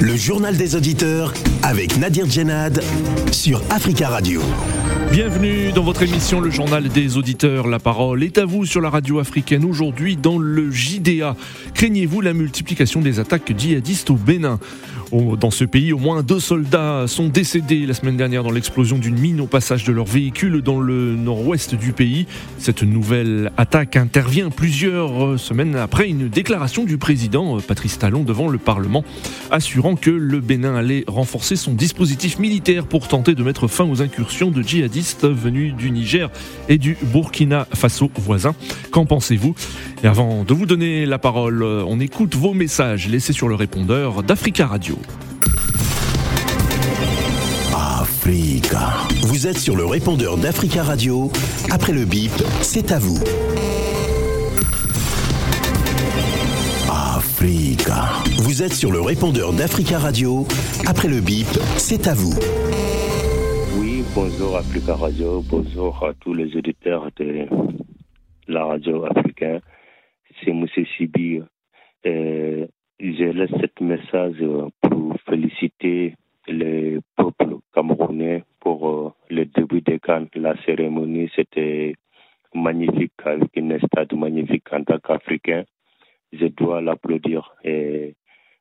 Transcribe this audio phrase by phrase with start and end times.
[0.00, 2.82] Le journal des auditeurs avec Nadir Djenad
[3.30, 4.40] sur Africa Radio.
[5.12, 7.68] Bienvenue dans votre émission Le Journal des Auditeurs.
[7.68, 11.36] La parole est à vous sur la radio africaine aujourd'hui dans le JDA.
[11.74, 14.58] Craignez-vous la multiplication des attaques djihadistes au Bénin?
[15.12, 19.18] Dans ce pays, au moins deux soldats sont décédés la semaine dernière dans l'explosion d'une
[19.18, 22.26] mine au passage de leur véhicule dans le nord-ouest du pays.
[22.58, 28.56] Cette nouvelle attaque intervient plusieurs semaines après une déclaration du président Patrice Talon devant le
[28.56, 29.04] Parlement,
[29.50, 34.00] assurant que le Bénin allait renforcer son dispositif militaire pour tenter de mettre fin aux
[34.00, 36.30] incursions de djihadistes venus du Niger
[36.70, 38.54] et du Burkina Faso voisin.
[38.90, 39.54] Qu'en pensez-vous?
[40.04, 44.24] Et avant de vous donner la parole, on écoute vos messages laissés sur le répondeur
[44.24, 44.98] d'Africa Radio.
[47.72, 48.94] Africa.
[49.22, 51.30] Vous êtes sur le répondeur d'Africa Radio.
[51.70, 53.20] Après le bip, c'est à vous.
[56.90, 58.08] Africa.
[58.38, 60.48] Vous êtes sur le répondeur d'Africa Radio.
[60.84, 62.34] Après le bip, c'est à vous.
[63.78, 65.44] Oui, bonjour Africa Radio.
[65.48, 67.46] Bonjour à tous les auditeurs de
[68.48, 69.60] la radio africaine.
[70.44, 71.40] C'est Moussé Sibi.
[72.04, 72.66] Euh,
[72.98, 74.42] je laisse ce message
[74.80, 76.14] pour féliciter
[76.48, 80.26] le peuple camerounais pour euh, le début des camps.
[80.34, 81.94] La cérémonie, c'était
[82.54, 85.64] magnifique, avec une stade magnifique en tant qu'Africain.
[86.32, 88.14] Je dois l'applaudir et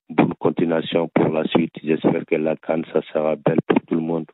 [0.09, 1.73] bonne continuation pour la suite.
[1.83, 4.27] J'espère que la canne, ça sera belle pour tout le monde.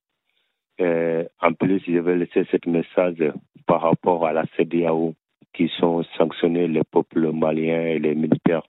[0.80, 3.24] en plus, je vais laisser ce message
[3.66, 5.14] par rapport à la CDAO
[5.58, 8.62] qui sont sanctionnés les peuples maliens et les militaires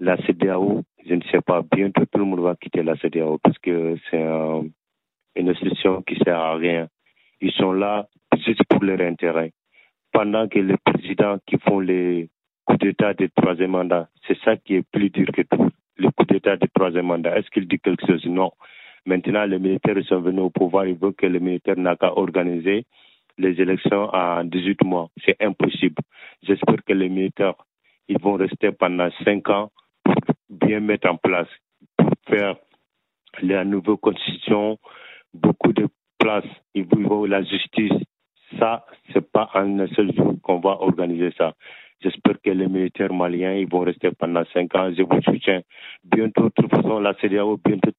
[0.00, 3.58] la CDAO, je ne sais pas, bientôt tout le monde va quitter la CDAO parce
[3.58, 4.22] que c'est
[5.36, 6.88] une institution qui sert à rien.
[7.40, 8.06] Ils sont là
[8.44, 9.52] juste pour leur intérêt.
[10.12, 12.28] Pendant que les présidents qui font les
[12.64, 15.70] coups d'État de troisième mandat, c'est ça qui est plus dur que tout.
[15.96, 18.24] Le coup d'État de troisième mandat, est-ce qu'il dit quelque chose?
[18.26, 18.52] Non.
[19.06, 22.84] Maintenant, les militaires sont venus au pouvoir, ils veulent que les militaires n'aient qu'à organiser
[23.38, 25.08] les élections en 18 mois.
[25.24, 26.02] C'est impossible.
[26.42, 27.54] J'espère que les militaires,
[28.08, 29.70] ils vont rester pendant 5 ans
[30.48, 31.48] bien mettre en place
[31.96, 32.56] pour faire
[33.42, 34.78] la nouvelle constitution,
[35.32, 37.92] beaucoup de place, il faut la justice.
[38.58, 41.54] Ça, c'est pas en un seul jour qu'on va organiser ça.
[42.00, 44.92] J'espère que les militaires maliens, ils vont rester pendant cinq ans.
[44.96, 45.62] Je vous soutiens.
[46.04, 46.68] Bientôt tout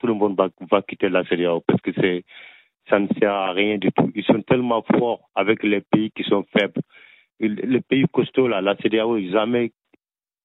[0.08, 2.24] le monde va, va quitter la CDAO parce que c'est,
[2.90, 4.12] ça ne sert à rien du tout.
[4.16, 6.82] Ils sont tellement forts avec les pays qui sont faibles.
[7.40, 9.72] Les pays costauds, là, la CDAO, jamais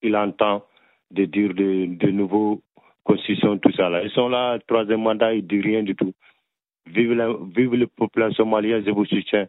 [0.03, 0.65] il entend
[1.11, 2.63] de dire de, de nouveaux
[3.05, 3.89] constitutions, tout ça.
[3.89, 4.03] Là.
[4.03, 6.13] Ils sont là, troisième mandat, ils ne disent rien du tout.
[6.87, 9.47] Vive, la, vive le peuple somalien, je vous soutiens.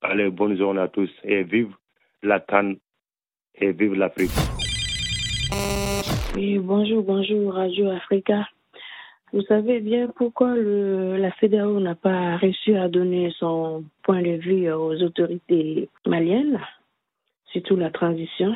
[0.00, 1.74] Allez, bonne journée à tous et vive
[2.22, 2.76] la Cannes
[3.54, 4.30] et vive l'Afrique.
[6.34, 8.46] Oui, bonjour, bonjour Radio Africa.
[9.34, 14.70] Vous savez bien pourquoi la CDAO n'a pas réussi à donner son point de vue
[14.70, 16.60] aux autorités maliennes,
[17.46, 18.54] surtout la transition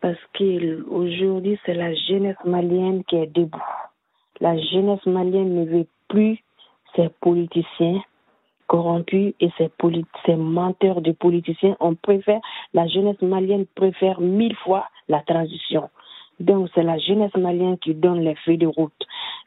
[0.00, 3.58] parce qu'aujourd'hui, c'est la jeunesse malienne qui est debout.
[4.40, 6.38] La jeunesse malienne ne veut plus
[6.94, 8.00] ces politiciens
[8.68, 11.76] corrompus et ces menteurs de politiciens.
[11.80, 12.40] On préfère,
[12.74, 15.90] la jeunesse malienne préfère mille fois la transition.
[16.38, 18.92] Donc, c'est la jeunesse malienne qui donne les feuilles de route.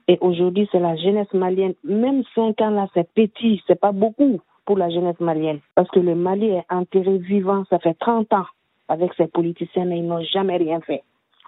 [0.08, 1.74] Et aujourd'hui, c'est la jeunesse malienne.
[1.84, 5.60] Même cinq ans là, c'est petit, c'est pas beaucoup pour la jeunesse malienne.
[5.76, 8.46] Parce que le Mali est enterré vivant, ça fait 30 ans
[8.90, 11.04] avec ces politiciens, mais ils n'ont jamais rien fait.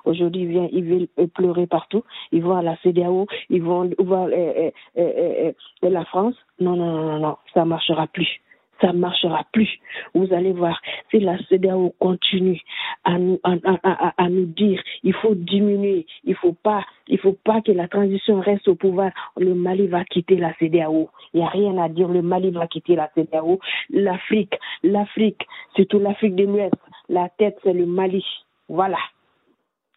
[0.06, 2.04] Aujourd'hui, ils viennent, ils veulent pleurer partout.
[2.32, 5.52] Ils vont à la CDAO, ils vont voir euh, euh,
[5.84, 6.36] euh, la France.
[6.60, 8.42] Non, non, non, non, ça ne marchera plus.
[8.86, 9.80] Ça ne marchera plus.
[10.14, 10.80] Vous allez voir,
[11.10, 12.62] si la CDAO continue
[13.04, 18.40] à nous, dire il faut diminuer, il faut pas, il faut pas que la transition
[18.42, 21.10] reste au pouvoir, le Mali va quitter la CDAO.
[21.34, 23.60] Il n'y a rien à dire, le Mali va quitter la CDAO.
[23.90, 24.54] L'Afrique,
[24.84, 26.76] l'Afrique, surtout l'Afrique de l'Ouest,
[27.10, 28.24] la tête, c'est le Mali.
[28.70, 29.00] Voilà.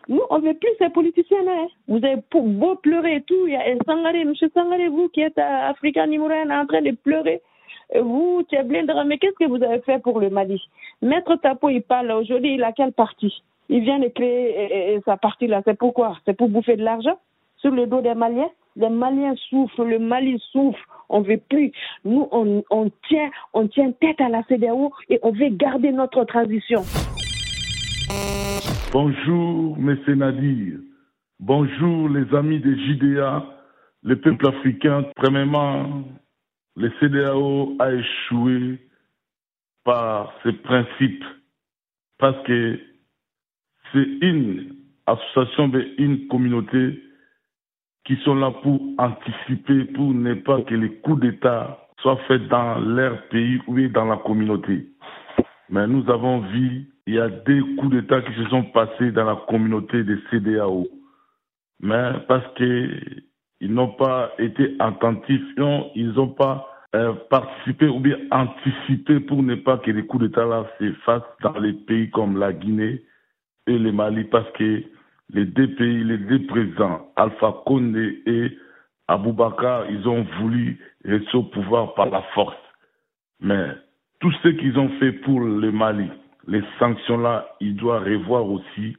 [0.09, 1.67] Nous, on ne veut plus ces politiciens Hein.
[1.89, 3.47] Vous avez beau pleurer et tout.
[3.47, 4.33] Il y a Sangare, M.
[4.35, 7.43] Sangare, vous qui êtes à Africa en train de pleurer.
[7.95, 10.63] Vous, Tcheblindra, mais qu'est-ce que vous avez fait pour le Mali?
[11.01, 13.43] Maître Tapo, il parle aujourd'hui, il a quelle partie?
[13.71, 15.63] Il vient de créer sa partie là.
[15.65, 17.19] C'est pourquoi C'est pour bouffer de l'argent
[17.57, 18.51] sur le dos des Maliens?
[18.77, 21.73] Les Maliens souffrent, le Mali souffre, on ne veut plus.
[22.05, 26.25] Nous, on, on, tient, on tient tête à la CDAO et on veut garder notre
[26.25, 26.83] transition.
[28.93, 30.79] Bonjour, mes Nadir.
[31.41, 33.45] Bonjour, les amis des JDA,
[34.03, 35.05] les peuples africains.
[35.17, 36.05] Premièrement,
[36.79, 38.79] le CDAO a échoué
[39.85, 41.25] par ses principes
[42.19, 42.79] parce que
[43.93, 44.77] c'est une
[45.07, 47.03] association de une communauté
[48.05, 52.79] qui sont là pour anticiper, pour ne pas que les coups d'État soient faits dans
[52.79, 54.87] leur pays ou dans la communauté.
[55.71, 59.25] Mais nous avons vu, il y a des coups d'État qui se sont passés dans
[59.25, 60.87] la communauté des CDAO.
[61.81, 62.47] Mais parce
[63.59, 65.43] qu'ils n'ont pas été attentifs,
[65.95, 70.47] ils n'ont pas euh, participé ou bien anticipé pour ne pas que les coups d'État
[70.47, 73.03] là se fassent dans les pays comme la Guinée
[73.67, 74.83] et le Mali parce que
[75.35, 78.57] les deux pays, les deux présidents, Alpha Condé et
[79.09, 82.57] Aboubakar, ils ont voulu rester au pouvoir par la force.
[83.41, 83.67] Mais
[84.21, 86.09] tout ce qu'ils ont fait pour le Mali,
[86.47, 88.97] les sanctions-là, ils doivent revoir aussi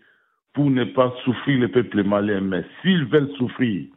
[0.54, 2.42] pour ne pas souffrir le peuple malien.
[2.42, 3.88] Mais s'ils veulent souffrir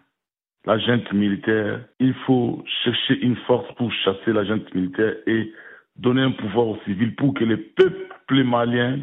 [0.65, 5.53] la junte militaire, il faut chercher une force pour chasser la junte militaire et
[5.97, 9.01] donner un pouvoir aux civils pour que le peuple malien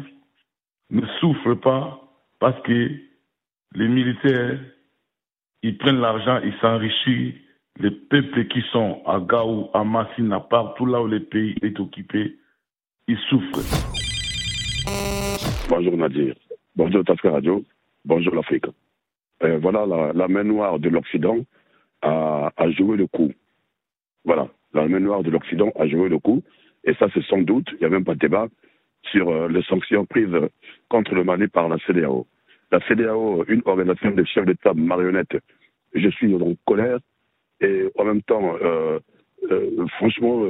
[0.90, 2.00] ne souffre pas
[2.38, 2.90] parce que
[3.74, 4.58] les militaires,
[5.62, 7.34] ils prennent l'argent, ils s'enrichissent.
[7.78, 12.36] Les peuples qui sont à Gao, à Massina, partout là où le pays est occupé,
[13.06, 13.60] ils souffrent.
[15.68, 16.34] Bonjour Nadir.
[16.74, 17.64] Bonjour Tafka Radio.
[18.04, 18.66] Bonjour l'Afrique.
[19.42, 21.38] Euh, voilà, la, main noire de l'Occident
[22.02, 23.32] a, a, joué le coup.
[24.24, 26.42] Voilà, la main noire de l'Occident a joué le coup.
[26.84, 28.48] Et ça, c'est sans doute, il n'y a même pas de débat,
[29.10, 30.36] sur euh, les sanctions prises
[30.88, 32.26] contre le Mali par la CDAO
[32.72, 35.36] la CDAO, une organisation de chefs d'État marionnettes,
[35.92, 36.98] je suis en colère
[37.60, 39.00] et en même temps, euh,
[39.50, 40.46] euh, franchement,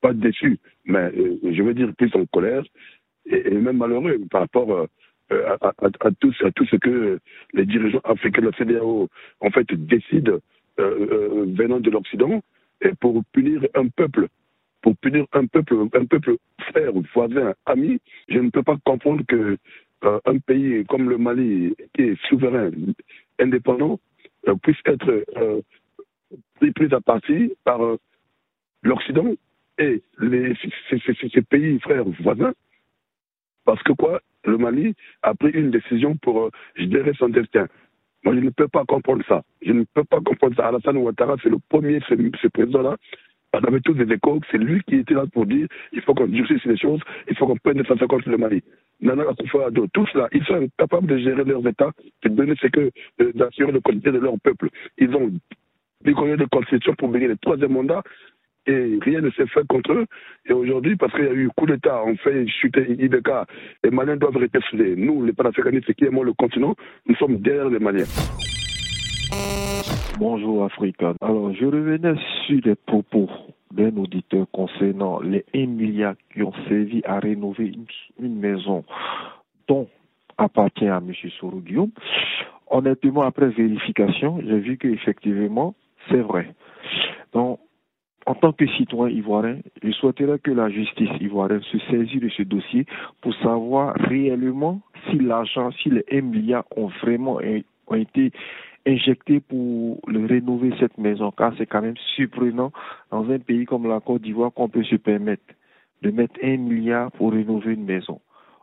[0.00, 2.62] pas déçu, mais je veux dire plus en colère
[3.26, 4.86] et, même malheureux par rapport
[5.30, 7.18] à, tout, ce que
[7.54, 9.08] les dirigeants africains de la CDAO
[9.40, 10.38] en fait décident
[10.76, 12.42] venant de l'Occident
[12.80, 14.28] et pour punir un peuple
[14.82, 16.36] pour punir un peuple, un peuple
[16.70, 19.58] frère, voisin, ami, je ne peux pas comprendre que
[20.04, 22.70] euh, un pays comme le Mali, qui est souverain,
[23.38, 24.00] indépendant,
[24.48, 25.60] euh, puisse être euh,
[26.74, 27.80] pris, à partie par
[28.82, 29.34] l'Occident
[29.78, 30.54] et les,
[30.88, 32.54] ces, pays frères voisins.
[33.64, 34.20] Parce que quoi?
[34.44, 37.66] Le Mali a pris une décision pour gérer son destin.
[38.24, 39.42] Moi, je ne peux pas comprendre ça.
[39.62, 40.68] Je ne peux pas comprendre ça.
[40.68, 42.96] Alassane Ouattara, c'est le premier, ce président-là,
[43.52, 46.28] on avait tous des échos, c'est lui qui était là pour dire il faut qu'on
[46.28, 48.62] durcisse les choses, il faut qu'on prenne des sanctions contre le Mali.
[49.00, 51.90] Nana Akufo-Addo, tous là, ils sont capables de gérer leurs États,
[52.22, 52.90] de donner ce que,
[53.20, 54.68] euh, d'assurer la qualité de leur peuple.
[54.98, 55.32] Ils ont
[56.04, 58.02] décoré des constitutions pour venir le troisième mandat
[58.70, 60.06] et rien ne s'est fait contre eux.
[60.46, 63.30] Et aujourd'hui, parce qu'il y a eu coup d'État, on fait chuter IBK,
[63.84, 64.60] les Maliens doivent rester.
[64.96, 66.74] Nous, les panafricanistes qui aimons le continent,
[67.06, 68.04] nous sommes derrière les Maliens.
[70.18, 71.14] Bonjour Africa.
[71.20, 72.14] Alors, je revenais
[72.46, 73.28] sur les propos
[73.72, 77.72] d'un auditeur concernant les 1 milliard qui ont servi à rénover
[78.18, 78.84] une, maison
[79.68, 79.88] dont
[80.36, 81.12] appartient à M.
[81.38, 81.62] Soro
[82.68, 85.74] Honnêtement, après vérification, j'ai vu qu'effectivement,
[86.08, 86.54] c'est vrai.
[87.32, 87.58] Donc,
[88.30, 92.44] en tant que citoyen ivoirien, je souhaiterais que la justice ivoirienne se saisisse de ce
[92.44, 92.86] dossier
[93.22, 97.40] pour savoir réellement si l'argent, si les 1 milliard ont vraiment
[97.88, 98.30] ont été
[98.86, 102.70] injecté pour rénover cette maison, car c'est quand même surprenant
[103.10, 105.42] dans un pays comme la Côte d'Ivoire qu'on peut se permettre
[106.02, 108.20] de mettre un milliard pour rénover une maison.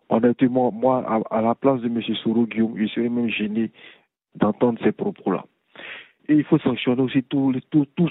[0.08, 2.02] Honnêtement, moi, à, la place de M.
[2.24, 3.72] Soro Guillaume, je serais même gêné
[4.36, 5.44] d'entendre ces propos-là.
[6.30, 7.54] Et il faut sanctionner aussi tous,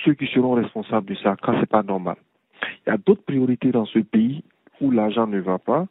[0.04, 2.16] ceux qui seront responsables de ça, car c'est pas normal.
[2.86, 4.42] Il y a d'autres priorités dans ce pays
[4.80, 5.86] où l'argent ne va pas,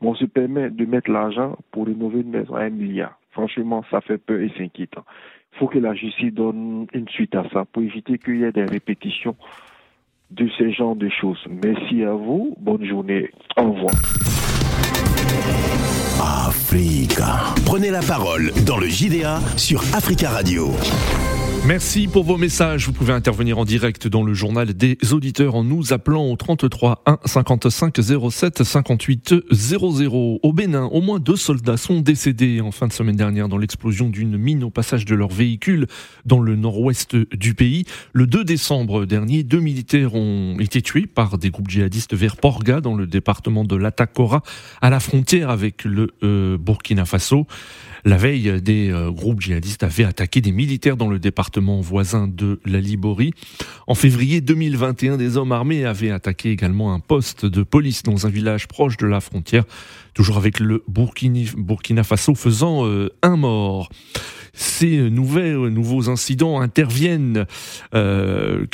[0.00, 3.18] on se permet de mettre l'argent pour rénover une maison à un milliard.
[3.32, 5.04] Franchement, ça fait peur et c'est inquiétant.
[5.52, 8.52] Il faut que la justice donne une suite à ça pour éviter qu'il y ait
[8.52, 9.36] des répétitions
[10.30, 11.42] de ce genre de choses.
[11.48, 12.54] Merci à vous.
[12.58, 13.30] Bonne journée.
[13.56, 13.94] Au revoir.
[16.46, 17.54] Africa.
[17.64, 20.70] Prenez la parole dans le JDA sur Africa Radio.
[21.66, 22.86] Merci pour vos messages.
[22.86, 27.02] Vous pouvez intervenir en direct dans le journal des auditeurs en nous appelant au 33
[27.06, 27.96] 1 55
[28.30, 30.38] 07 58 00.
[30.40, 34.08] Au Bénin, au moins deux soldats sont décédés en fin de semaine dernière dans l'explosion
[34.08, 35.88] d'une mine au passage de leur véhicule
[36.24, 37.84] dans le nord-ouest du pays.
[38.12, 42.80] Le 2 décembre dernier, deux militaires ont été tués par des groupes djihadistes vers Porga
[42.80, 44.44] dans le département de l'Atakora
[44.80, 47.48] à la frontière avec le euh, Burkina Faso.
[48.06, 52.60] La veille, des euh, groupes djihadistes avaient attaqué des militaires dans le département voisin de
[52.64, 53.32] la Liborie.
[53.88, 58.30] En février 2021, des hommes armés avaient attaqué également un poste de police dans un
[58.30, 59.64] village proche de la frontière,
[60.14, 63.88] toujours avec le Burkina, Faso faisant euh, un mort.
[64.58, 67.44] Ces nouveaux incidents interviennent
[67.94, 68.64] euh,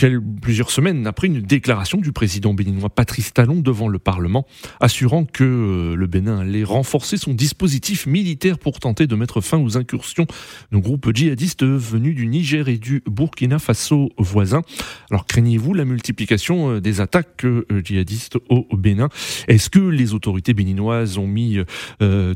[0.41, 4.47] plusieurs semaines après une déclaration du président béninois Patrice Talon devant le Parlement,
[4.79, 9.77] assurant que le Bénin allait renforcer son dispositif militaire pour tenter de mettre fin aux
[9.77, 10.27] incursions
[10.73, 14.63] de groupes djihadistes venus du Niger et du Burkina Faso voisins.
[15.11, 17.47] Alors craignez-vous la multiplication euh, des attaques
[17.85, 19.09] djihadistes au Bénin?
[19.47, 21.59] Est-ce que les autorités béninoises ont mis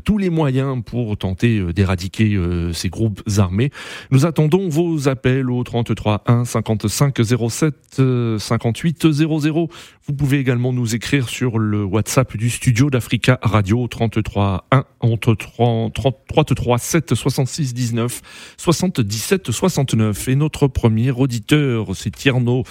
[0.05, 2.39] tous les moyens pour tenter d'éradiquer
[2.73, 3.71] ces groupes armés?
[4.11, 7.17] Nous attendons vos appels au 33 1 55
[7.49, 8.01] 07
[8.39, 9.69] 58 00.
[10.09, 15.35] Vous pouvez également nous écrire sur le WhatsApp du studio d'Africa Radio 33 1 entre
[15.35, 20.29] 33 7 66 19 77 69.
[20.29, 22.63] Et notre premier auditeur, c'est Tierno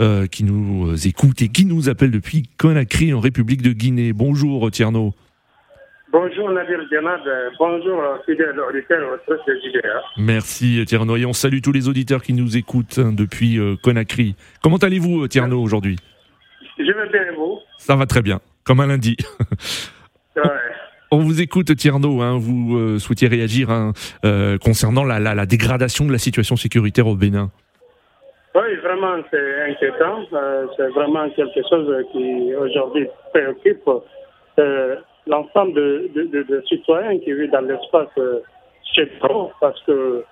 [0.00, 4.12] euh, qui nous écoute et qui nous appelle depuis Conakry en République de Guinée.
[4.12, 5.14] Bonjour Tierno.
[6.12, 7.22] Bonjour Nadir Djenad,
[7.58, 9.34] bonjour fidèles auditeurs de
[9.64, 10.00] JDA.
[10.16, 14.36] Merci Tierno et on salue tous les auditeurs qui nous écoutent hein, depuis euh, Conakry.
[14.62, 15.96] Comment allez-vous Tierno aujourd'hui?
[16.78, 19.16] Je vais bien vous Ça va très bien, comme un lundi.
[21.10, 22.22] On vous écoute, Tierno.
[22.22, 23.92] Hein, vous euh, souhaitiez réagir hein,
[24.24, 27.50] euh, concernant la, la, dégradation de la situation sécuritaire au Bénin.
[28.56, 30.24] Oui, vraiment, c'est inquiétant.
[30.76, 33.88] c'est vraiment quelque chose qui aujourd'hui préoccupe
[35.26, 38.40] l'ensemble de, citoyens qui vivent dans l'espace euh,
[38.94, 39.10] chez
[39.60, 40.24] parce que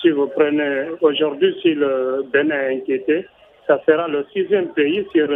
[0.00, 3.26] si vous prenez aujourd'hui, si le Bénin est inquiété,
[3.66, 5.28] ça sera le sixième pays sur,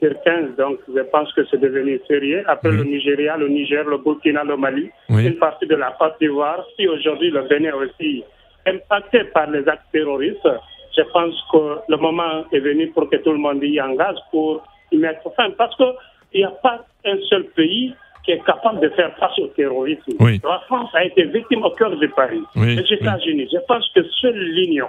[0.00, 0.56] sur 15.
[0.56, 2.44] Donc, je pense que c'est devenu sérieux.
[2.46, 6.64] Après le Nigeria, le Niger, le Burkina, le Mali, une partie de la Côte d'Ivoire.
[6.76, 8.24] Si aujourd'hui le Bénin est aussi
[8.66, 10.48] impacté par les actes terroristes,
[10.96, 14.62] je pense que le moment est venu pour que tout le monde y engage pour
[14.92, 15.50] y mettre fin.
[15.56, 15.94] Parce qu'il
[16.40, 20.12] n'y a pas un seul pays qui est capable de faire face au terrorisme.
[20.20, 22.42] La France a été victime au cœur de Paris.
[22.56, 24.88] les États-Unis, je pense que seule l'Union,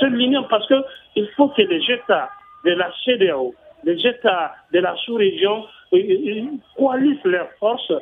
[0.00, 2.30] seule l'Union, parce qu'il faut que les États
[2.64, 3.54] de la CDAO,
[3.84, 5.64] les États de la sous-région
[6.76, 7.92] coalisent leurs forces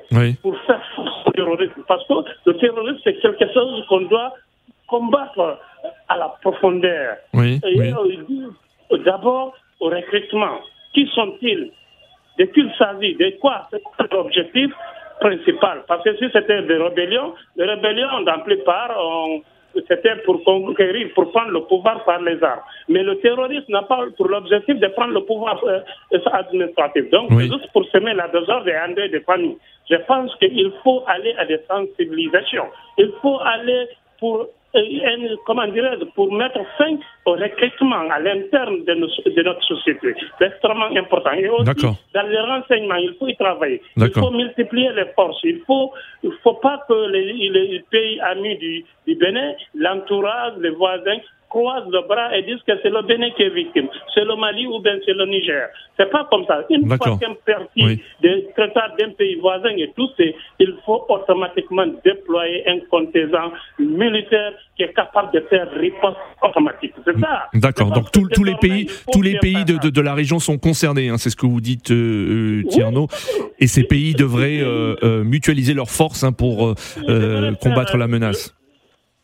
[0.42, 1.84] pour faire face au terrorisme.
[1.86, 2.14] Parce que
[2.46, 4.32] le terrorisme, c'est quelque chose qu'on doit
[4.88, 5.58] combattre
[6.08, 7.16] à la profondeur.
[7.34, 10.60] Euh, d'abord, au recrutement.
[10.94, 11.70] Qui sont-ils?
[12.38, 13.68] De qui il s'agit, de quoi?
[13.70, 14.70] C'est l'objectif
[15.20, 15.84] principal?
[15.88, 18.90] Parce que si c'était des rébellions, les rébellions, dans la plupart,
[19.88, 22.60] c'était pour conquérir, pour prendre le pouvoir par les armes.
[22.88, 25.80] Mais le terrorisme n'a pas pour l'objectif de prendre le pouvoir euh,
[26.32, 27.10] administratif.
[27.10, 29.56] Donc, juste pour semer la désordre et un de famille.
[29.90, 32.66] Je pense qu'il faut aller à des sensibilisations.
[32.98, 33.86] Il faut aller
[34.18, 34.48] pour
[35.44, 38.94] comment dirais pour mettre fin au recrutement à l'interne de,
[39.42, 40.14] notre société.
[40.38, 41.32] C'est extrêmement important.
[41.32, 43.82] Et aussi, dans les renseignements, il faut y travailler.
[43.96, 45.40] Il faut multiplier les forces.
[45.44, 45.92] Il faut,
[46.22, 51.18] il faut pas que les, pays amis du, du Bénin, l'entourage, les voisins,
[51.56, 54.66] croisent le bras et disent que c'est le Bénin qui est victime, c'est le Mali
[54.66, 55.68] ou bien c'est le Niger.
[55.96, 56.62] C'est pas comme ça.
[56.68, 60.10] Une fois qu'un parti des traitats d'un pays voisin et tout,
[60.58, 66.92] il faut automatiquement déployer un contingent militaire qui est capable de faire riposte automatique.
[67.04, 67.48] C'est ça.
[67.54, 67.90] D'accord.
[67.92, 71.08] Donc tous les pays, tous les pays de, de, la région sont concernés.
[71.08, 73.06] Hein, c'est ce que vous dites, euh, euh Tierno.
[73.58, 76.74] Et ces pays devraient euh, euh, mutualiser leurs forces hein, pour
[77.62, 78.54] combattre la menace.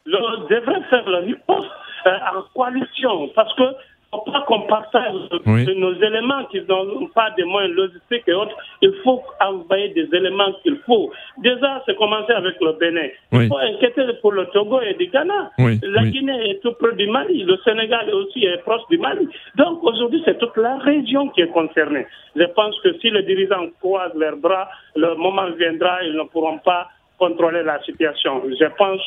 [0.06, 1.68] devraient faire la riposte
[2.10, 3.64] en coalition, parce que
[4.12, 5.14] faut pas qu'on partage
[5.46, 8.54] nos éléments qui n'ont pas de moyens logistiques et autres.
[8.82, 11.10] Il faut envoyer des éléments qu'il faut.
[11.38, 13.08] Déjà, c'est commencer avec le Bénin.
[13.32, 15.50] Il faut inquiéter pour le Togo et le Ghana.
[15.58, 17.42] la Guinée est tout près du Mali.
[17.44, 19.26] Le Sénégal aussi est proche du Mali.
[19.56, 22.06] Donc aujourd'hui, c'est toute la région qui est concernée.
[22.36, 26.58] Je pense que si les dirigeants croisent leurs bras, le moment viendra, ils ne pourront
[26.58, 28.42] pas contrôler la situation.
[28.60, 29.00] Je pense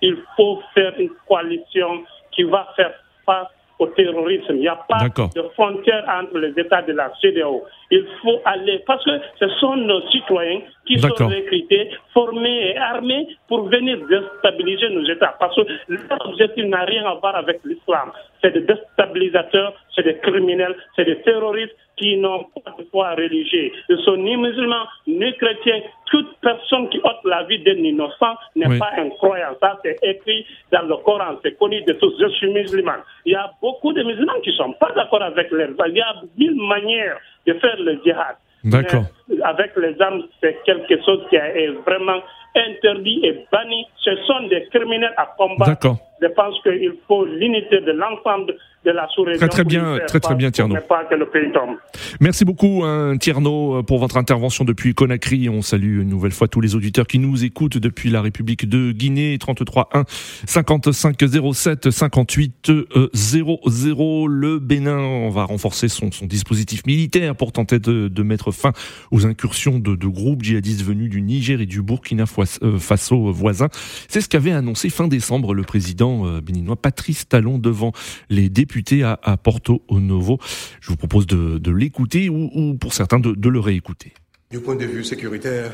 [0.00, 2.04] qu'il faut faire une coalition
[2.36, 2.92] qui va faire
[3.24, 4.54] face au terrorisme.
[4.54, 7.64] Il n'y a pas de frontière entre les États de la CDAO.
[7.90, 13.26] Il faut aller, parce que ce sont nos citoyens qui sont recrutés, formés et armés
[13.48, 15.34] pour venir déstabiliser nos États.
[15.38, 18.12] Parce que l'objectif n'a rien à voir avec l'islam.
[18.42, 23.72] C'est des déstabilisateurs, c'est des criminels, c'est des terroristes qui n'ont pas de foi religieux.
[23.88, 25.82] Ils sont ni musulmans, ni chrétiens.
[26.06, 29.56] Toute personne qui ôte la vie d'un innocent n'est pas un croyant.
[29.60, 31.36] Ça, c'est écrit dans le Coran.
[31.42, 32.14] C'est connu de tous.
[32.20, 32.98] Je suis musulman.
[33.24, 35.66] Il y a beaucoup de musulmans qui ne sont pas d'accord avec les.
[35.88, 38.36] Il y a mille manières de faire le djihad.
[38.64, 39.04] D'accord.
[39.44, 42.20] Avec les armes, c'est quelque chose qui est vraiment
[42.54, 43.86] interdit et banni.
[43.98, 45.96] Ce sont des criminels à combattre.
[46.20, 49.40] Je pense qu'il faut l'unité de l'ensemble de la sous-région.
[49.40, 50.76] Très très bien, très très bien, Tierno.
[50.88, 51.76] Pas que le pays tombe.
[52.20, 55.48] Merci beaucoup, hein, Tierno, pour votre intervention depuis Conakry.
[55.48, 58.92] On salue une nouvelle fois tous les auditeurs qui nous écoutent depuis la République de
[58.92, 59.36] Guinée.
[59.38, 60.04] 33 1
[60.46, 61.16] 55
[61.52, 62.72] 07 58
[63.12, 64.26] 00.
[64.28, 68.72] Le Bénin, on va renforcer son, son dispositif militaire pour tenter de, de, mettre fin
[69.10, 73.68] aux incursions de, de groupes djihadistes venus du Niger et du Burkina Faso voisins.
[74.08, 77.92] C'est ce qu'avait annoncé fin décembre le président euh, béninois Patrice Talon devant
[78.30, 80.38] les députés à, Porto Novo.
[80.80, 84.12] Je vous propose de, l'écouter ou, ou, pour certains de, de le réécouter.
[84.50, 85.72] Du point de vue sécuritaire,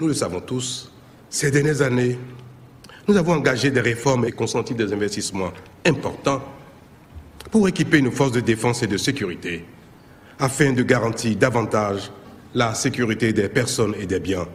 [0.00, 0.92] nous le savons tous,
[1.28, 2.18] ces dernières années,
[3.06, 5.52] nous avons engagé des réformes et consenti des investissements
[5.84, 6.42] importants
[7.50, 9.64] pour équiper nos forces de défense et de sécurité
[10.38, 12.10] afin de garantir davantage
[12.54, 14.46] la sécurité des personnes et des biens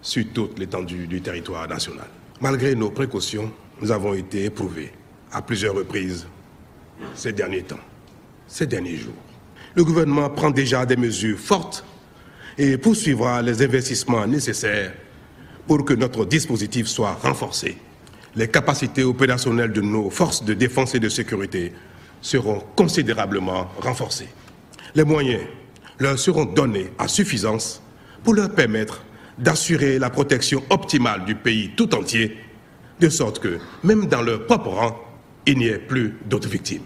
[0.00, 2.06] sur toute l'étendue du territoire national.
[2.40, 4.92] Malgré nos précautions, nous avons été éprouvés
[5.32, 6.26] à plusieurs reprises
[7.14, 7.80] ces derniers temps,
[8.46, 9.14] ces derniers jours.
[9.74, 11.84] Le gouvernement prend déjà des mesures fortes
[12.56, 14.92] et poursuivra les investissements nécessaires
[15.66, 17.76] pour que notre dispositif soit renforcé.
[18.34, 21.72] Les capacités opérationnelles de nos forces de défense et de sécurité
[22.20, 24.28] seront considérablement renforcées.
[24.94, 25.42] Les moyens
[25.98, 27.82] leur seront donnés à suffisance
[28.24, 29.02] pour leur permettre
[29.38, 32.36] d'assurer la protection optimale du pays tout entier,
[33.00, 35.07] de sorte que, même dans leur propre rang,
[35.48, 36.82] il n'y ait plus d'autres victimes.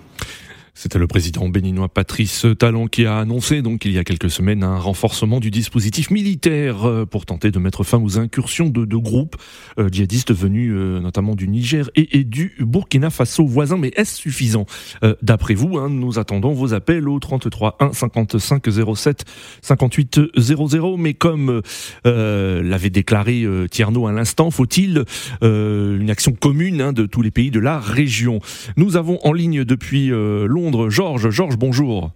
[0.74, 4.64] C'était le président béninois Patrice Talon qui a annoncé donc il y a quelques semaines
[4.64, 8.98] un renforcement du dispositif militaire euh, pour tenter de mettre fin aux incursions de deux
[8.98, 9.36] groupes
[9.78, 13.76] euh, djihadistes venus euh, notamment du Niger et, et, du Burkina Faso voisin.
[13.76, 14.64] Mais est-ce suffisant?
[15.04, 18.64] Euh, D'après vous, hein, nous attendons vos appels au 33 1 55
[18.96, 19.24] 07
[19.60, 20.96] 58 00.
[20.96, 21.60] Mais comme
[22.06, 25.04] euh, l'avait déclaré Tierno à l'instant, faut-il
[25.42, 28.40] une action commune hein, de tous les pays de la région?
[28.78, 30.90] Nous avons en ligne depuis longtemps Londres.
[30.90, 32.12] Georges, Georges, bonjour.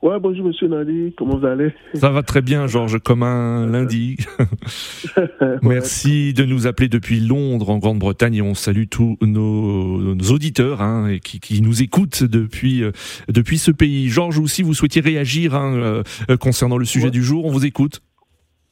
[0.00, 1.72] Ouais, bonjour Monsieur Nadi, comment vous allez?
[1.94, 4.16] Ça va très bien, Georges, comme un lundi.
[5.62, 10.82] Merci de nous appeler depuis Londres, en Grande-Bretagne, et on salue tous nos, nos auditeurs
[10.82, 12.92] hein, et qui, qui, nous écoutent depuis euh,
[13.28, 14.08] depuis ce pays.
[14.08, 17.10] Georges, aussi, vous souhaitiez réagir hein, euh, concernant le sujet ouais.
[17.10, 18.00] du jour, on vous écoute.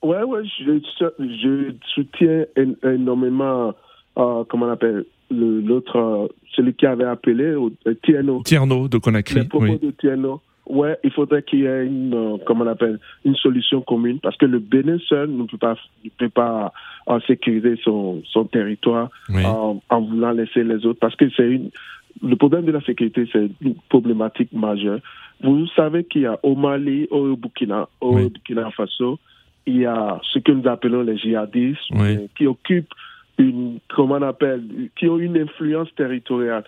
[0.05, 0.79] Ouais, ouais, je,
[1.19, 2.45] je soutiens
[2.85, 3.75] énormément,
[4.17, 8.43] euh, comment on appelle, l'autre, celui qui avait appelé, euh, Tierno.
[8.45, 9.41] Tierno de Conakry.
[9.41, 9.79] Les propos oui.
[9.79, 10.41] de Tierno.
[10.69, 14.37] Ouais, il faudrait qu'il y ait une, euh, comment on appelle, une solution commune parce
[14.37, 16.73] que le Bénin seul ne peut pas, ne peut pas
[17.09, 19.45] euh, sécuriser son, son territoire oui.
[19.45, 21.71] en, en voulant laisser les autres parce que c'est une,
[22.21, 24.99] le problème de la sécurité, c'est une problématique majeure.
[25.41, 28.31] Vous savez qu'il y a au Mali, au Burkina, au Oui.
[28.31, 29.21] Burkina Faso,
[29.67, 32.17] il y a ce que nous appelons les djihadistes Oui.
[32.17, 32.93] euh, qui occupent
[33.39, 34.63] une, comment on appelle,
[34.99, 36.65] qui ont une influence territoriale.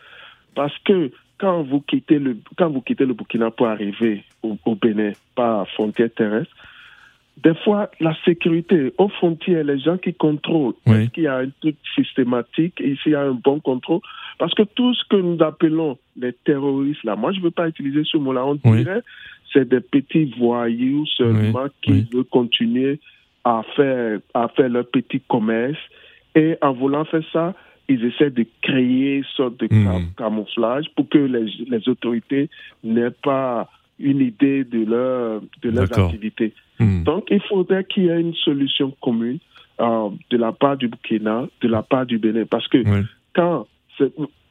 [0.55, 4.75] Parce que quand vous quittez le, quand vous quittez le Burkina pour arriver au, au
[4.75, 6.53] Bénin par frontière terrestre,
[7.43, 10.97] des fois, la sécurité aux frontières, les gens qui contrôlent, Oui.
[10.97, 14.01] est-ce qu'il y a un truc systématique, et s'il y a un bon contrôle?
[14.41, 17.69] Parce que tout ce que nous appelons les terroristes, là, moi, je ne veux pas
[17.69, 18.79] utiliser ce mot-là, on Oui.
[18.79, 19.03] dirait
[19.53, 22.99] c'est des petits voyous seulement Oui, qui veulent continuer
[23.45, 25.79] à faire, à faire leur petit commerce.
[26.43, 27.47] Et en voulant faire ça,
[27.89, 32.49] ils essaient de créer une sorte de cam- camouflage pour que les, les autorités
[32.85, 36.53] n'aient pas une idée de leur de leurs activités.
[36.79, 37.03] Hmm.
[37.03, 39.39] Donc, il faudrait qu'il y ait une solution commune
[39.81, 42.79] euh, de la part du Burkina, de la part du Bénin, parce que
[43.35, 43.67] quand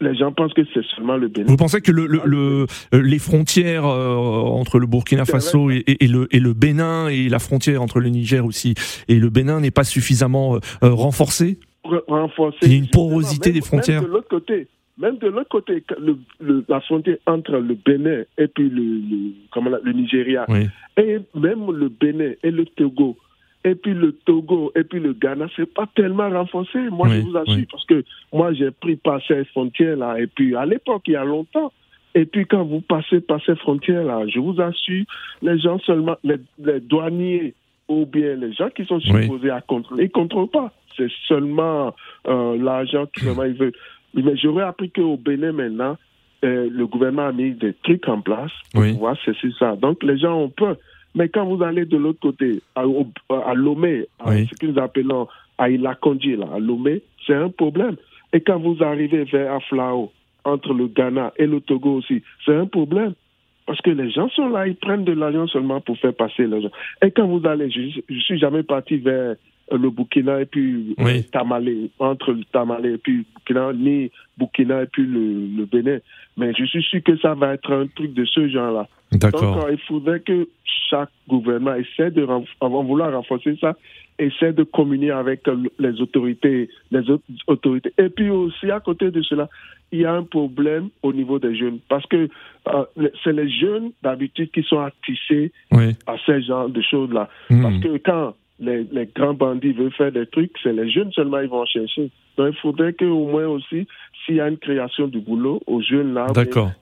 [0.01, 1.47] les gens pensent que c'est seulement le Bénin.
[1.47, 4.13] Vous pensez que le, le, le- euh, les frontières euh,
[4.61, 8.01] entre le Burkina Faso et, et- et le, et le Bénin et la frontière entre
[8.01, 8.73] le Niger aussi
[9.07, 11.51] et le Bénin n'est pas suffisamment renforcée?
[11.53, 11.66] Re-
[12.07, 12.57] renforcer.
[12.63, 14.01] Il y a une porosité même- des frontières.
[14.01, 17.75] Même de l'autre côté, même de l'autre côté, que le- le- la frontière entre le
[17.75, 20.67] Bénin et puis le, le, comment Nigeria, Oui.
[20.97, 23.15] et même le Bénin et le Togo,
[23.63, 26.79] et puis le Togo et puis le Ghana, c'est pas tellement renforcé.
[26.89, 27.67] Moi, Oui, je vous assure, oui.
[27.71, 31.23] parce que moi, j'ai pris par ces frontières-là, et puis à l'époque, il y a
[31.23, 31.71] longtemps.
[32.15, 35.05] Et puis quand vous passez par ces frontières-là, je vous assure,
[35.43, 37.53] les gens seulement, les, les douaniers
[37.87, 40.73] ou bien les gens qui sont supposés à contrôler, ils ne contrôlent pas.
[40.97, 41.95] C'est seulement
[42.27, 43.73] euh, l'argent qui vraiment ils veulent.
[44.13, 45.97] Mais j'aurais appris qu'au Bénin maintenant,
[46.43, 48.93] euh, le gouvernement a mis des trucs en place pour Oui.
[48.93, 49.75] pouvoir cesser ça.
[49.75, 50.75] Donc les gens ont peur.
[51.15, 52.83] Mais quand vous allez de l'autre côté, à,
[53.55, 54.47] Lomé, à Oui.
[54.47, 57.95] ce que nous appelons à Ilakonji, là, à Lomé, c'est un problème.
[58.33, 60.11] Et quand vous arrivez vers Aflao,
[60.43, 63.13] entre le Ghana et le Togo aussi, c'est un problème.
[63.65, 66.61] Parce que les gens sont là, ils prennent de l'argent seulement pour faire passer les
[66.61, 66.71] gens.
[67.03, 69.35] Et quand vous allez, je, je suis jamais parti vers
[69.71, 71.23] le Burkina et puis Oui.
[71.25, 75.99] Tamale, entre le Tamale et puis Burkina, ni Burkina et puis le, le Bénin.
[76.37, 78.87] Mais je suis sûr que ça va être un truc de ce genre-là.
[79.11, 79.65] Donc, D'accord.
[79.65, 80.47] euh, il faudrait que
[80.89, 82.25] chaque gouvernement essaie de,
[82.61, 83.75] avant vouloir renforcer ça,
[84.19, 87.93] essaie de communier avec euh, les autorités, les autres autorités.
[87.97, 89.47] Et puis aussi, à côté de cela,
[89.91, 91.79] il y a un problème au niveau des jeunes.
[91.87, 92.27] Parce que
[92.67, 95.95] euh, c'est les jeunes, d'habitude, qui sont attissés Oui.
[96.05, 97.29] à ce genre de choses-là.
[97.49, 97.61] Mhm.
[97.61, 101.39] Parce que quand les, les grands bandits veulent faire des trucs, c'est les jeunes seulement
[101.39, 102.09] ils vont chercher.
[102.37, 103.87] Donc il faudrait qu'au moins aussi,
[104.25, 106.27] s'il y a une création du boulot aux jeunes là,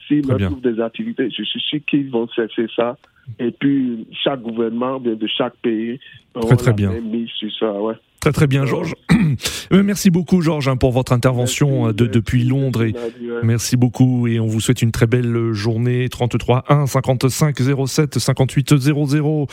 [0.08, 2.98] s'ils trouvent des activités, je suis sûr qu'ils vont chercher ça.
[3.40, 6.00] Et puis chaque gouvernement de chaque pays
[6.58, 6.92] très la bien.
[7.02, 7.72] mise sur ça.
[7.74, 7.96] Ouais.
[8.20, 8.96] Très très bien, Georges.
[9.74, 12.84] Euh, Merci beaucoup, Georges, hein, pour votre intervention euh, de, depuis Londres.
[12.84, 12.94] Et
[13.44, 16.08] merci beaucoup et on vous souhaite une très belle journée.
[16.08, 17.56] 33 1 55
[17.88, 19.48] 07 58 00.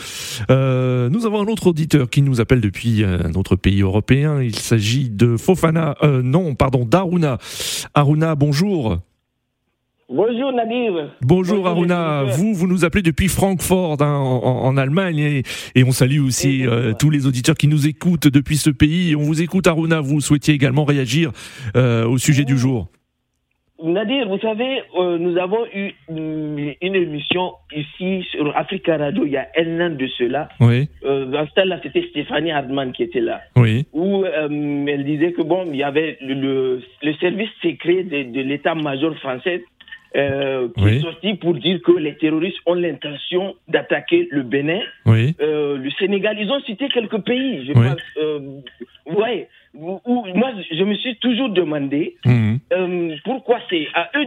[0.51, 4.41] Euh, nous avons un autre auditeur qui nous appelle depuis euh, un autre pays européen.
[4.41, 5.95] Il s'agit de Fofana.
[6.03, 7.39] euh, non, pardon, d'Aruna.
[7.95, 8.99] Aruna, bonjour.
[10.15, 11.09] Bonjour Nadir.
[11.23, 15.41] Bonjour Aruna, vous vous nous appelez depuis Francfort hein, en, Allemagne et,
[15.73, 19.15] et on salue aussi euh, tous les auditeurs qui nous écoutent depuis ce pays.
[19.15, 21.31] On vous écoute Aruna, vous souhaitiez également réagir
[21.75, 22.89] euh, au sujet du jour.
[23.83, 29.31] Nadir, vous savez, euh, nous avons eu une, une émission ici sur Africa Radio il
[29.31, 30.47] y a un an de cela.
[30.61, 33.41] Oui, dans ce temps-là, c'était Stéphanie Hardman qui était là.
[33.57, 38.31] oui, Où elle disait que bon, il y avait le, le, le service secret de,
[38.31, 39.63] de l'état-major français
[40.15, 40.91] euh, qui Oui.
[40.97, 44.81] est sorti pour dire que les terroristes ont l'intention d'attaquer le Bénin.
[45.05, 47.87] oui, Euh, le Sénégal, ils ont cité quelques pays, je Oui.
[47.87, 48.01] pense.
[48.17, 48.39] Euh,
[49.07, 52.59] ouais, où- où- moi, je me suis toujours demandé Mhm.
[53.23, 54.25] pourquoi c'est à eux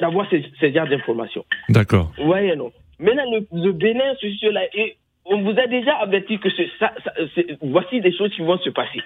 [0.00, 1.44] d'avoir ces, ces genres d'informations.
[1.68, 2.12] d'accord.
[2.18, 6.48] Voyez, non Maintenant, le, le Bénin, ceci, cela, et on vous a déjà averti que
[6.80, 7.14] ça, ça-
[7.62, 9.00] voici des choses qui vont se passer.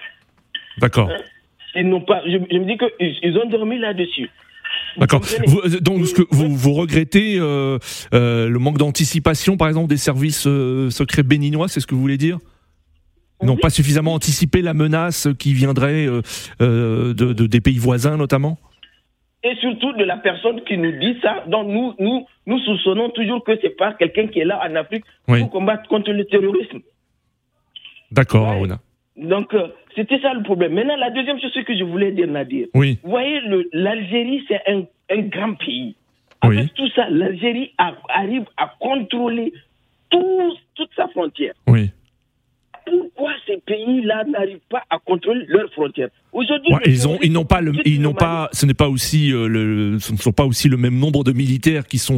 [0.79, 1.11] D'accord.
[1.75, 4.29] Ils n'ont pas, je, je me dis qu'ils ils ont dormi là-dessus.
[4.97, 5.21] D'accord.
[5.65, 7.79] euh, Donc, ce que vous, vous regrettez euh,
[8.13, 12.01] euh, le manque d'anticipation, par exemple, des services euh, secrets béninois, c'est ce que vous
[12.01, 12.37] voulez dire?
[13.41, 13.59] Ils n'ont Oui.
[13.61, 16.05] pas suffisamment anticipé la menace qui viendrait
[16.59, 18.57] de, de- des pays voisins, notamment?
[19.43, 21.43] Et surtout de la personne qui nous dit ça.
[21.47, 25.03] Donc, nous, nous, nous soupçonnons toujours que c'est pas quelqu'un qui est là en Afrique
[25.27, 25.39] Oui.
[25.41, 26.79] pour combattre contre le terrorisme.
[28.11, 28.53] D'accord, Ouais.
[28.55, 28.79] Aruna.
[29.15, 30.73] Donc, euh, c'était ça le problème.
[30.73, 32.67] Maintenant, la deuxième chose que je voulais dire, Nadir.
[32.73, 33.39] Oui, Vous voyez,
[33.71, 35.95] l'Algérie, c'est un, un grand pays.
[36.41, 36.69] Avec Oui.
[36.75, 37.73] tout ça, l'Algérie
[38.09, 39.53] arrive à contrôler
[40.09, 41.53] tout- toute sa frontière.
[41.67, 41.89] oui.
[42.85, 47.45] Pourquoi ces pays-là n'arrivent pas à contrôler leurs frontières Aujourd'hui, Ouais, ils ont, ils n'ont
[47.45, 50.45] pas le, ils n'ont pas, ce n'est pas aussi euh, le, ce ne sont pas
[50.45, 52.17] aussi le même nombre de militaires qui sont,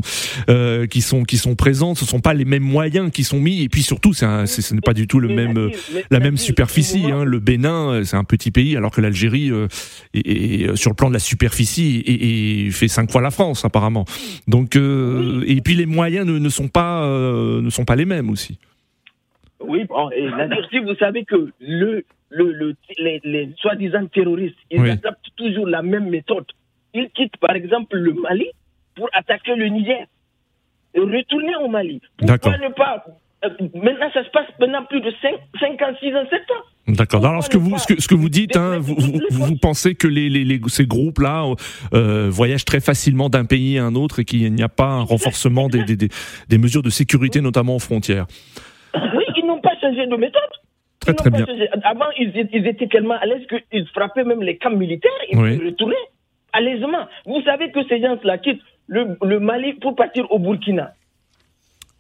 [0.50, 1.96] euh, qui sont, qui sont présents.
[1.96, 3.62] Ce ne sont pas les mêmes moyens qui sont mis.
[3.62, 5.70] Et puis surtout, c'est, un- ce n'est pas du tout le même, euh,
[6.12, 7.04] la même Nadir, superficie.
[7.12, 7.26] Hein.
[7.26, 9.68] Le Bénin, euh, c'est un petit pays, alors que l'Algérie, euh,
[10.14, 13.66] est, est, euh, sur le plan de la superficie, et, fait cinq fois la France
[13.66, 14.06] apparemment.
[14.48, 18.06] Donc, euh, et puis les moyens ne, ne sont pas, euh, ne sont pas les
[18.06, 18.58] mêmes aussi.
[19.68, 24.56] Oui, bon, et Nadir, si vous savez que le, le, le- les, les soi-disant terroristes,
[24.72, 24.90] ils Oui.
[24.92, 26.46] adaptent toujours la même méthode.
[26.94, 28.48] Ils quittent par exemple le Mali
[28.96, 30.06] pour attaquer le Niger
[30.94, 32.02] et retourner au Mali.
[32.18, 32.54] Pourquoi D'accord.
[32.70, 33.06] ne pas
[33.44, 36.94] euh, Maintenant, ça se passe maintenant plus de 5, 5 ans, 6 ans, 7 ans.
[36.94, 37.26] D'accord.
[37.26, 39.96] Alors, ce que vous, ce que, ce que vous dites, hein, vous, vous, vous pensez
[39.96, 41.46] que les, les, les- ces groupes-là
[41.94, 45.02] euh, voyagent très facilement d'un pays à un autre et qu'il n'y a pas un
[45.02, 46.10] renforcement des, des, des,
[46.48, 48.28] des mesures de sécurité, notamment aux frontières?
[48.96, 49.25] Oui,
[49.96, 50.42] changé de méthode.
[51.00, 51.46] Très, Ils très bien.
[51.46, 51.70] changé.
[51.84, 55.12] Avant, ils, étaient- ils étaient tellement à l'aise qu'ils frappaient même les camps militaires.
[55.32, 55.58] Ils Oui.
[55.66, 55.96] retournaient
[56.54, 57.06] allèsement.
[57.26, 60.94] Vous savez que ces gens-là quittent le, le Mali pour partir au Burkina.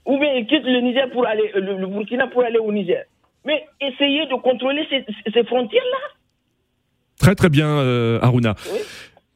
[0.05, 3.03] Ou bien ils quittent le Niger pour aller, le, le Burkina pour aller au Niger.
[3.45, 5.03] Mais essayez de contrôler ces,
[5.34, 5.97] ces frontières-là.
[7.19, 8.55] Très, très bien, euh, Aruna.
[8.71, 8.79] Oui.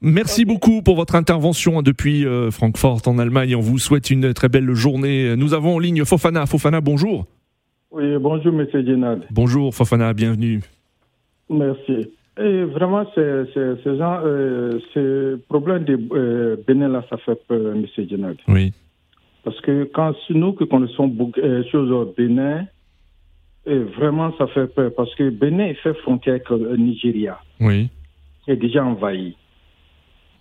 [0.01, 3.55] Merci beaucoup pour votre intervention depuis euh, Francfort en Allemagne.
[3.55, 5.35] On vous souhaite une très belle journée.
[5.35, 6.45] Nous avons en ligne Fofana.
[6.45, 7.25] Fofana, bonjour.
[7.91, 9.25] Oui, bonjour, Monsieur Génad.
[9.31, 10.61] Bonjour Fofana, bienvenue.
[11.49, 12.09] Merci.
[12.37, 18.07] Et vraiment, c'est, c'est, ce genre, euh, de euh, Bénin, là, ça fait peur, Monsieur
[18.07, 18.37] Génad.
[18.47, 18.71] Oui,
[19.43, 22.65] Parce que quand nous qui connaissons beaucoup euh, choses au Bénin,
[23.67, 24.91] euh, vraiment, ça fait peur.
[24.95, 27.89] Parce que Bénin il fait frontière avec le Nigeria, oui,
[28.45, 29.35] qui est déjà envahi.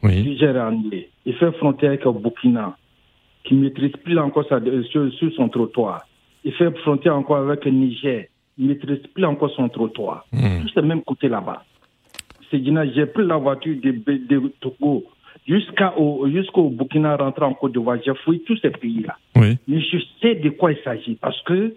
[0.02, 1.08] oui, Niger est annulé.
[1.24, 2.76] Il fait frontière avec le Burkina,
[3.44, 6.02] qui maîtrise plus encore sa, euh, sur, sur son trottoir.
[6.44, 8.27] Il fait frontière encore avec le Niger.
[8.57, 10.24] Il ne maîtrise plus encore son trottoir.
[10.33, 10.62] Hmm.
[10.62, 11.64] Tout ce même côté là-bas.
[12.51, 15.05] C'est Gina, j'ai pris la voiture de, de Togo
[15.46, 17.98] jusqu'au jusqu'au Burkina rentrant en Côte d'Ivoire.
[18.05, 19.16] J'ai fouillé tous ces pays-là.
[19.37, 21.74] oui, Mais je sais de quoi il s'agit parce que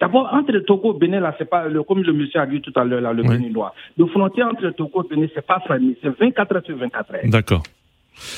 [0.00, 2.46] D'abord, entre le Togo et le Bénin, là, c'est pas, le, comme le monsieur a
[2.46, 3.28] dit tout à l'heure, là, le Oui.
[3.28, 6.62] Béninois, le frontière entre le Togo et le Bénin, c'est pas fermé, c'est 24 heures
[6.66, 7.20] sur 24 heures.
[7.26, 7.62] D'accord.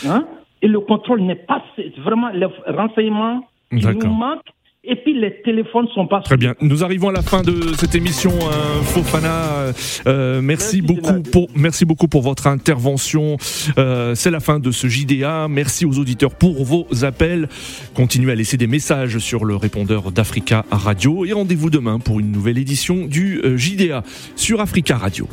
[0.07, 0.27] Hein?
[0.61, 1.65] Et le contrôle n'est pas,
[2.05, 4.03] vraiment, les renseignements, ils D'accord.
[4.05, 4.51] nous manquent,
[4.87, 6.55] et puis les téléphones sont pas Très bien.
[6.61, 9.73] Nous arrivons à la fin de cette émission, euh, Fofana.
[10.07, 13.37] Euh, merci, beaucoup pour merci beaucoup pour votre intervention.
[13.79, 15.49] Euh, C'est la fin de ce JDA.
[15.49, 17.49] Merci aux auditeurs pour vos appels.
[17.95, 22.31] Continuez à laisser des messages sur le répondeur d'Africa Radio et rendez-vous demain pour une
[22.31, 24.03] nouvelle édition du euh, JDA
[24.37, 25.29] sur Africa Radio.